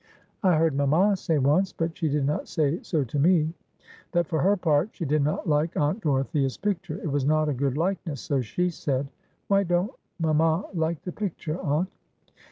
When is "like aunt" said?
5.47-6.01